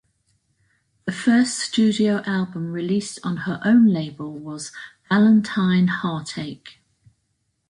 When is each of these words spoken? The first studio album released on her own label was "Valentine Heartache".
The 1.05 1.11
first 1.11 1.59
studio 1.59 2.23
album 2.25 2.71
released 2.71 3.19
on 3.23 3.37
her 3.45 3.61
own 3.63 3.85
label 3.85 4.33
was 4.33 4.71
"Valentine 5.11 5.89
Heartache". 5.89 6.79